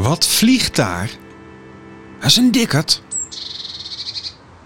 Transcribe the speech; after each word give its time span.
Wat 0.00 0.26
vliegt 0.26 0.76
daar? 0.76 1.10
Dat 2.20 2.30
is 2.30 2.36
een 2.36 2.50
dikkerd. 2.50 3.02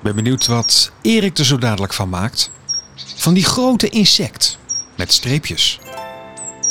Ben 0.02 0.14
benieuwd 0.14 0.46
wat 0.46 0.92
Erik 1.02 1.38
er 1.38 1.44
zo 1.44 1.58
dadelijk 1.58 1.92
van 1.92 2.08
maakt. 2.08 2.50
Van 3.16 3.34
die 3.34 3.44
grote 3.44 3.88
insect 3.88 4.58
met 4.96 5.12
streepjes. 5.12 5.80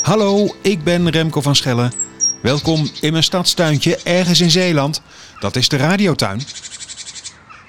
Hallo, 0.01 0.55
ik 0.61 0.83
ben 0.83 1.09
Remco 1.09 1.41
van 1.41 1.55
Schellen. 1.55 1.93
Welkom 2.41 2.89
in 3.01 3.11
mijn 3.11 3.23
stadstuintje 3.23 3.97
ergens 3.97 4.41
in 4.41 4.51
Zeeland. 4.51 5.01
Dat 5.39 5.55
is 5.55 5.69
de 5.69 5.77
radiotuin. 5.77 6.41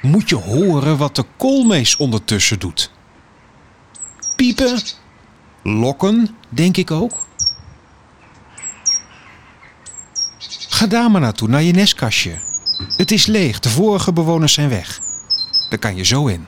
Moet 0.01 0.29
je 0.29 0.37
horen 0.37 0.97
wat 0.97 1.17
de 1.17 1.25
koolmees 1.37 1.97
ondertussen 1.97 2.59
doet. 2.59 2.91
Piepen, 4.37 4.83
lokken, 5.63 6.37
denk 6.49 6.77
ik 6.77 6.91
ook. 6.91 7.27
Ga 10.85 10.91
daar 10.91 11.11
maar 11.11 11.21
naartoe, 11.21 11.49
naar 11.49 11.63
je 11.63 11.73
nestkastje. 11.73 12.33
Het 12.97 13.11
is 13.11 13.27
leeg, 13.27 13.61
de 13.61 13.69
vorige 13.69 14.13
bewoners 14.13 14.53
zijn 14.53 14.69
weg. 14.69 15.01
Daar 15.69 15.79
kan 15.79 15.97
je 15.97 16.05
zo 16.05 16.27
in. 16.27 16.47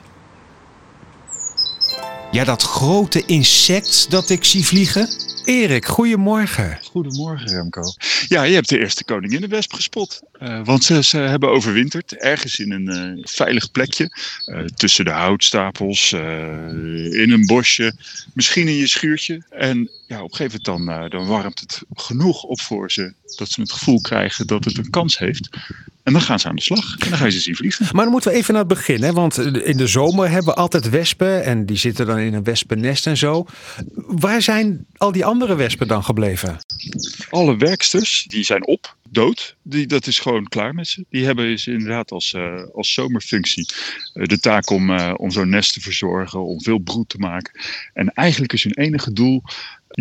Ja, 2.31 2.43
dat 2.43 2.63
grote 2.63 3.25
insect 3.25 4.11
dat 4.11 4.29
ik 4.29 4.43
zie 4.43 4.65
vliegen. 4.65 5.09
Erik, 5.45 5.85
goedemorgen. 5.85 6.79
Goedemorgen 6.83 7.47
Remco. 7.47 7.81
Ja, 8.27 8.43
je 8.43 8.53
hebt 8.53 8.69
de 8.69 8.79
eerste 8.79 9.03
koninginnenwesp 9.03 9.73
gespot. 9.73 10.21
Uh, 10.41 10.59
want 10.63 10.83
ze, 10.83 11.17
hebben 11.17 11.49
overwinterd 11.49 12.15
ergens 12.15 12.59
in 12.59 12.71
een 12.71 13.15
uh, 13.17 13.23
veilig 13.25 13.71
plekje. 13.71 14.09
Uh, 14.45 14.65
tussen 14.65 15.05
de 15.05 15.11
houtstapels, 15.11 16.11
in 16.11 17.31
een 17.31 17.45
bosje, 17.45 17.93
misschien 18.33 18.67
in 18.67 18.75
je 18.75 18.87
schuurtje. 18.87 19.43
En 19.49 19.89
ja, 20.07 20.23
op 20.23 20.31
een 20.31 20.35
gegeven 20.35 20.61
moment 20.63 21.11
dan, 21.11 21.19
dan 21.19 21.27
warmt 21.27 21.59
het 21.59 21.81
genoeg 21.93 22.43
op 22.43 22.61
voor 22.61 22.91
ze 22.91 23.13
dat 23.35 23.49
ze 23.49 23.61
het 23.61 23.71
gevoel 23.71 24.01
krijgen 24.01 24.47
dat 24.47 24.65
het 24.65 24.77
een 24.77 24.89
kans 24.89 25.17
heeft. 25.17 25.49
En 26.03 26.13
dan 26.13 26.21
gaan 26.21 26.39
ze 26.39 26.47
aan 26.47 26.55
de 26.55 26.61
slag 26.61 26.97
en 26.97 27.09
dan 27.09 27.17
ga 27.17 27.25
je 27.25 27.31
ze 27.31 27.39
zien 27.39 27.55
vliegen. 27.55 27.85
Maar 27.91 28.03
dan 28.03 28.11
moeten 28.11 28.31
we 28.31 28.37
even 28.37 28.53
naar 28.53 28.63
het 28.63 28.73
begin. 28.73 29.03
Hè? 29.03 29.13
Want 29.13 29.37
in 29.37 29.77
de 29.77 29.87
zomer 29.87 30.29
hebben 30.29 30.53
we 30.53 30.59
altijd 30.59 30.89
wespen 30.89 31.43
en 31.43 31.65
die 31.65 31.77
zitten 31.77 32.05
dan 32.05 32.17
in 32.17 32.33
een 32.33 32.43
wespennest 32.43 33.07
en 33.07 33.17
zo. 33.17 33.45
Waar 33.95 34.41
zijn 34.41 34.85
al 34.97 35.11
die 35.11 35.25
andere 35.25 35.55
wespen 35.55 35.87
dan 35.87 36.03
gebleven? 36.03 36.57
Alle 37.29 37.57
werksters 37.57 38.25
die 38.27 38.43
zijn 38.43 38.67
op, 38.67 38.95
dood. 39.09 39.55
Die, 39.61 39.87
dat 39.87 40.07
is 40.07 40.19
gewoon 40.19 40.47
klaar 40.47 40.73
met 40.73 40.87
ze. 40.87 41.05
Die 41.09 41.25
hebben 41.25 41.45
dus 41.45 41.67
inderdaad 41.67 42.11
als, 42.11 42.33
uh, 42.33 42.63
als 42.73 42.93
zomerfunctie 42.93 43.69
uh, 44.13 44.25
de 44.25 44.39
taak 44.39 44.69
om, 44.69 44.99
om 44.99 45.31
zo'n 45.31 45.49
nest 45.49 45.73
te 45.73 45.81
verzorgen, 45.81 46.45
om 46.45 46.61
veel 46.61 46.77
broed 46.77 47.09
te 47.09 47.17
maken. 47.17 47.59
En 47.93 48.13
eigenlijk 48.13 48.53
is 48.53 48.63
hun 48.63 48.77
enige 48.77 49.13
doel 49.13 49.43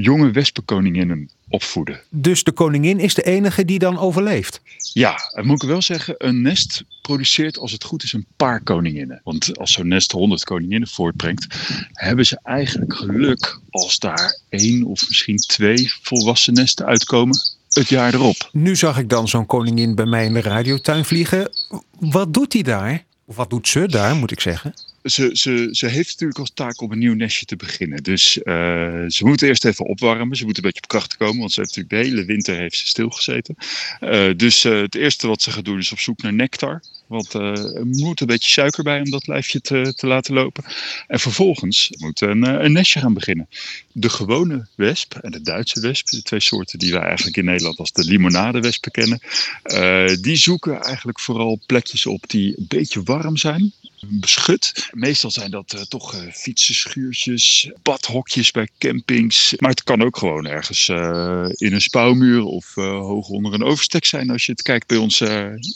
jonge 0.03 0.31
wespenkoninginnen 0.31 1.31
opvoeden. 1.49 2.01
Dus 2.11 2.45
de 2.45 2.53
koningin 2.53 2.99
is 2.99 3.15
de 3.15 3.23
enige 3.23 3.65
die 3.65 3.79
dan 3.79 3.99
overleeft? 3.99 4.61
Ja, 4.93 5.17
en 5.35 5.47
moet 5.47 5.63
ik 5.63 5.69
wel 5.69 5.83
zeggen, 5.83 6.15
een 6.19 6.43
nest 6.43 6.85
produceert 7.03 7.59
als 7.59 7.73
het 7.73 7.85
goed 7.85 8.03
is 8.03 8.13
een 8.13 8.27
paar 8.37 8.63
koninginnen. 8.63 9.21
Want 9.25 9.59
als 9.59 9.73
zo'n 9.73 9.89
nest 9.89 10.13
honderd 10.13 10.45
koninginnen 10.45 10.89
voortbrengt, 10.89 11.47
hebben 11.93 12.27
ze 12.27 12.39
eigenlijk 12.43 12.95
geluk 12.95 13.61
als 13.71 13.99
daar 13.99 14.39
één 14.49 14.85
of 14.85 15.09
misschien 15.09 15.37
twee 15.37 15.93
volwassen 16.03 16.55
nesten 16.55 16.87
uitkomen 16.87 17.39
het 17.69 17.89
jaar 17.89 18.15
erop. 18.15 18.49
Nu 18.53 18.77
zag 18.77 18.99
ik 18.99 19.09
dan 19.09 19.29
zo'n 19.29 19.47
koningin 19.47 19.95
bij 19.95 20.07
mij 20.07 20.25
in 20.25 20.33
de 20.33 20.41
radiotuin 20.41 21.05
vliegen. 21.05 21.51
Wat 21.99 22.35
doet 22.35 22.53
hij 22.53 22.63
daar? 22.63 23.05
Of 23.25 23.37
wat 23.37 23.51
doet 23.51 23.69
ze 23.69 23.87
daar, 23.87 24.17
moet 24.17 24.31
ik 24.31 24.41
zeggen? 24.41 24.75
Ze, 25.07 25.31
ze, 25.33 25.69
ze 25.71 25.87
heeft 25.87 26.09
natuurlijk 26.11 26.39
als 26.39 26.51
taak 26.55 26.81
om 26.81 26.93
een 26.93 26.99
nieuw 26.99 27.15
nestje 27.15 27.45
te 27.45 27.57
beginnen. 27.57 28.03
Dus 28.03 28.37
uh, 28.37 28.45
ze 29.09 29.25
moet 29.25 29.43
eerst 29.43 29.65
even 29.65 29.87
opwarmen. 29.87 30.37
Ze 30.37 30.45
moet 30.45 30.57
een 30.57 30.63
beetje 30.63 30.83
op 30.83 30.89
kracht 30.89 31.17
komen, 31.17 31.39
want 31.39 31.53
ze 31.53 31.61
heeft 31.61 31.77
natuurlijk 31.77 32.05
de 32.05 32.11
hele 32.11 32.27
winter 32.27 32.57
heeft 32.57 32.77
ze 32.77 32.87
stilgezeten. 32.87 33.57
Uh, 34.01 34.31
dus 34.37 34.65
uh, 34.65 34.81
het 34.81 34.95
eerste 34.95 35.27
wat 35.27 35.43
ze 35.43 35.51
gaat 35.51 35.65
doen 35.65 35.79
is 35.79 35.93
op 35.93 35.99
zoek 35.99 36.23
naar 36.23 36.33
nectar. 36.33 36.83
Want 37.07 37.33
er 37.33 37.87
moet 37.87 38.21
een 38.21 38.27
beetje 38.27 38.49
suiker 38.49 38.85
bij 38.85 39.01
om 39.01 39.11
dat 39.11 39.27
lijfje 39.27 39.61
te, 39.61 39.93
te 39.97 40.07
laten 40.07 40.35
lopen. 40.35 40.65
En 41.07 41.21
vervolgens 41.21 41.91
moet 41.99 42.21
een, 42.21 42.65
een 42.65 42.73
nestje 42.73 43.01
gaan 43.01 43.15
beginnen. 43.15 43.49
De 43.93 44.09
gewone 44.09 44.67
wesp 44.75 45.15
en 45.15 45.31
de 45.31 45.41
Duitse 45.41 45.81
wesp, 45.81 46.07
de 46.09 46.23
twee 46.23 46.41
soorten 46.41 46.79
die 46.79 46.93
wij 46.93 47.03
eigenlijk 47.03 47.37
in 47.37 47.45
Nederland 47.45 47.79
als 47.79 47.93
de 47.93 48.05
limonadewespen 48.05 48.91
kennen, 48.91 49.21
die 50.23 50.37
zoeken 50.37 50.83
eigenlijk 50.83 51.21
vooral 51.21 51.61
plekjes 51.67 52.07
op 52.07 52.25
die 52.27 52.59
een 52.59 52.67
beetje 52.69 53.03
warm 53.03 53.37
zijn 53.37 53.73
beschut. 54.01 54.89
Meestal 54.93 55.31
zijn 55.31 55.51
dat 55.51 55.73
uh, 55.75 55.81
toch 55.81 56.15
uh, 56.15 56.33
fietsenschuurtjes, 56.33 57.71
badhokjes 57.83 58.51
bij 58.51 58.69
campings. 58.79 59.55
Maar 59.59 59.71
het 59.71 59.83
kan 59.83 60.03
ook 60.03 60.17
gewoon 60.17 60.47
ergens 60.47 60.89
uh, 60.89 61.47
in 61.49 61.73
een 61.73 61.81
spouwmuur 61.81 62.45
of 62.45 62.75
hoog 62.75 63.29
onder 63.29 63.55
een 63.55 63.63
overstek 63.63 64.05
zijn 64.05 64.31
als 64.31 64.47
je 64.47 64.53
het 64.53 64.63
kijkt 64.63 64.87
bij 64.87 64.97
ons 64.97 65.21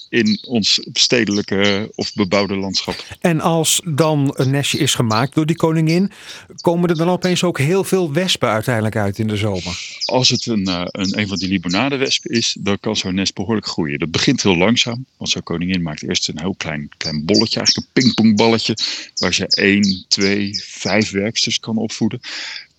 in 0.09 0.39
ons 0.47 0.89
stedelijke 0.93 1.93
of 1.95 2.15
bebouwde 2.15 2.57
landschap. 2.57 3.05
En 3.21 3.41
als 3.41 3.81
dan 3.85 4.35
een 4.37 4.51
nestje 4.51 4.79
is 4.79 4.95
gemaakt 4.95 5.35
door 5.35 5.47
die 5.47 5.57
koningin, 5.57 6.13
komen 6.61 6.89
er 6.89 6.97
dan 6.97 7.09
opeens 7.09 7.45
ook 7.45 7.59
heel 7.59 7.85
veel 7.85 8.13
wespen 8.13 8.49
uiteindelijk 8.49 8.97
uit 8.97 9.19
in 9.19 9.27
de 9.27 9.37
zomer? 9.37 9.99
Als 10.05 10.29
het 10.29 10.47
een, 10.47 10.67
een, 10.67 11.19
een 11.19 11.29
van 11.29 11.39
die 11.39 11.49
limonadewespen 11.49 12.31
is, 12.31 12.57
dan 12.61 12.81
kan 12.81 12.97
zo'n 12.97 13.15
nest 13.15 13.35
behoorlijk 13.35 13.67
groeien. 13.67 13.99
Dat 13.99 14.11
begint 14.11 14.43
heel 14.43 14.57
langzaam, 14.57 15.05
want 15.17 15.31
zo'n 15.31 15.43
koningin 15.43 15.83
maakt 15.83 16.03
eerst 16.03 16.29
een 16.29 16.41
heel 16.41 16.55
klein, 16.57 16.89
klein 16.97 17.25
bolletje, 17.25 17.57
eigenlijk 17.57 17.89
een 17.93 18.15
pingpongballetje, 18.21 18.77
waar 19.15 19.35
ze 19.35 19.47
1, 19.47 20.05
2, 20.09 20.61
5 20.65 21.11
werksters 21.11 21.61
kan 21.61 21.77
opvoeden. 21.77 22.21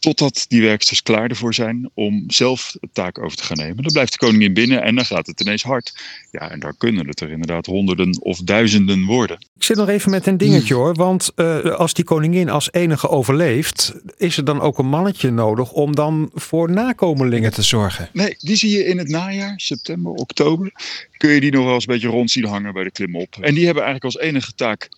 Totdat 0.01 0.45
die 0.47 0.61
werksters 0.61 1.03
klaar 1.03 1.29
ervoor 1.29 1.53
zijn 1.53 1.89
om 1.93 2.23
zelf 2.27 2.75
de 2.79 2.89
taak 2.93 3.19
over 3.19 3.37
te 3.37 3.43
gaan 3.43 3.57
nemen. 3.57 3.83
Dan 3.83 3.91
blijft 3.91 4.11
de 4.11 4.17
koningin 4.17 4.53
binnen 4.53 4.81
en 4.81 4.95
dan 4.95 5.05
gaat 5.05 5.27
het 5.27 5.41
ineens 5.41 5.63
hard. 5.63 5.93
Ja, 6.31 6.51
en 6.51 6.59
daar 6.59 6.73
kunnen 6.77 7.07
het 7.07 7.19
er 7.19 7.31
inderdaad 7.31 7.65
honderden 7.65 8.21
of 8.21 8.37
duizenden 8.37 9.05
worden. 9.05 9.45
Ik 9.55 9.63
zit 9.63 9.77
nog 9.77 9.89
even 9.89 10.11
met 10.11 10.27
een 10.27 10.37
dingetje 10.37 10.73
hoor. 10.73 10.95
Want 10.95 11.31
uh, 11.35 11.63
als 11.63 11.93
die 11.93 12.05
koningin 12.05 12.49
als 12.49 12.71
enige 12.71 13.09
overleeft, 13.09 13.93
is 14.17 14.37
er 14.37 14.45
dan 14.45 14.61
ook 14.61 14.77
een 14.77 14.89
mannetje 14.89 15.31
nodig 15.31 15.71
om 15.71 15.95
dan 15.95 16.29
voor 16.33 16.71
nakomelingen 16.71 17.53
te 17.53 17.61
zorgen? 17.61 18.09
Nee, 18.13 18.35
die 18.39 18.55
zie 18.55 18.71
je 18.71 18.85
in 18.85 18.97
het 18.97 19.09
najaar, 19.09 19.53
september, 19.55 20.11
oktober. 20.11 20.71
Kun 21.17 21.29
je 21.29 21.39
die 21.39 21.51
nog 21.51 21.65
wel 21.65 21.73
eens 21.73 21.87
een 21.87 21.93
beetje 21.93 22.07
rond 22.07 22.31
zien 22.31 22.45
hangen 22.45 22.73
bij 22.73 22.83
de 22.83 22.91
klimop. 22.91 23.37
En 23.41 23.53
die 23.53 23.65
hebben 23.65 23.83
eigenlijk 23.83 24.15
als 24.15 24.23
enige 24.23 24.53
taak 24.53 24.89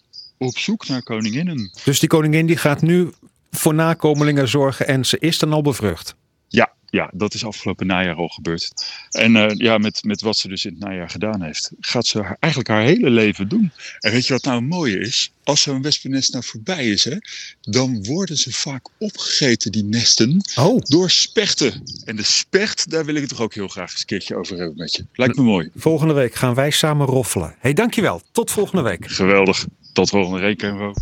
op 0.46 0.58
zoek 0.58 0.88
naar 0.88 1.04
koninginnen. 1.04 1.72
Dus 1.84 2.00
die 2.00 2.10
koningin 2.10 2.46
die 2.46 2.58
gaat 2.58 2.82
nu 2.82 3.10
voor 3.52 3.74
nakomelingen 3.74 4.48
zorgen 4.48 4.88
en 4.88 5.06
ze 5.06 5.20
is 5.20 5.40
dan 5.40 5.54
al 5.54 5.62
bevrucht? 5.62 6.16
Ja, 6.48 6.74
ja, 6.94 7.10
dat 7.14 7.34
is 7.34 7.46
afgelopen 7.46 7.88
najaar 7.88 8.16
al 8.16 8.28
gebeurd. 8.28 8.72
En 9.12 9.36
uh, 9.36 9.50
ja, 9.54 9.78
met, 9.78 10.04
met 10.04 10.22
wat 10.22 10.38
ze 10.38 10.48
dus 10.48 10.66
in 10.66 10.72
het 10.72 10.80
najaar 10.80 11.10
gedaan 11.10 11.42
heeft, 11.42 11.72
gaat 11.80 12.08
ze 12.08 12.22
haar, 12.22 12.38
eigenlijk 12.40 12.72
haar 12.72 12.84
hele 12.84 13.10
leven 13.10 13.48
doen. 13.48 13.72
En 14.00 14.12
weet 14.12 14.28
je 14.28 14.34
wat 14.34 14.44
nou 14.44 14.60
het 14.60 14.70
mooie 14.70 15.00
is? 15.00 15.32
Als 15.44 15.62
zo'n 15.62 15.82
wespennest 15.82 16.32
nou 16.32 16.44
voorbij 16.44 16.88
is, 16.88 17.04
hè, 17.04 17.18
dan 17.62 18.04
worden 18.04 18.38
ze 18.38 18.52
vaak 18.52 18.88
opgegeten, 18.98 19.72
die 19.72 19.84
nesten, 19.84 20.46
oh. 20.56 20.80
door 20.82 21.10
spechten. 21.10 21.84
En 22.06 22.16
de 22.16 22.24
specht, 22.24 22.90
daar 22.90 23.06
wil 23.06 23.16
ik 23.16 23.22
het 23.22 23.30
toch 23.30 23.42
ook 23.42 23.54
heel 23.54 23.68
graag 23.68 23.92
eens 23.92 24.00
een 24.00 24.06
keertje 24.06 24.36
over 24.36 24.58
hebben 24.58 24.78
met 24.78 24.96
je. 24.96 25.06
Lijkt 25.14 25.36
me 25.36 25.44
mooi. 25.44 25.70
Volgende 25.76 26.14
week 26.14 26.36
gaan 26.36 26.54
wij 26.54 26.72
samen 26.72 27.08
roffelen. 27.08 27.50
Hé, 27.50 27.56
hey, 27.60 27.74
dankjewel. 27.74 28.22
Tot 28.32 28.52
volgende 28.52 28.82
week. 28.82 29.08
Geweldig. 29.08 29.66
Tot 29.94 30.10
volgende 30.10 30.40
week, 30.40 30.62
Renro. 30.62 30.94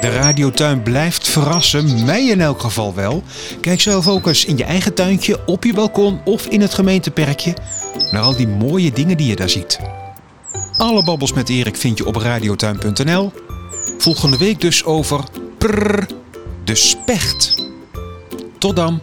De 0.00 0.10
radiotuin 0.10 0.82
blijft 0.82 1.28
verrassen, 1.28 2.04
mij 2.04 2.26
in 2.26 2.40
elk 2.40 2.60
geval 2.60 2.94
wel. 2.94 3.22
Kijk 3.60 3.80
zelf 3.80 4.08
ook 4.08 4.26
eens 4.26 4.44
in 4.44 4.56
je 4.56 4.64
eigen 4.64 4.94
tuintje, 4.94 5.46
op 5.46 5.64
je 5.64 5.74
balkon 5.74 6.20
of 6.24 6.46
in 6.46 6.60
het 6.60 6.74
gemeenteperkje 6.74 7.54
naar 8.10 8.22
al 8.22 8.36
die 8.36 8.48
mooie 8.48 8.92
dingen 8.92 9.16
die 9.16 9.26
je 9.26 9.36
daar 9.36 9.48
ziet. 9.48 9.78
Alle 10.76 11.04
babbels 11.04 11.32
met 11.32 11.48
Erik 11.48 11.76
vind 11.76 11.98
je 11.98 12.06
op 12.06 12.16
radiotuin.nl. 12.16 13.32
Volgende 13.98 14.38
week 14.38 14.60
dus 14.60 14.84
over 14.84 15.24
de 16.64 16.74
specht. 16.74 17.54
Tot 18.58 18.76
dan. 18.76 19.00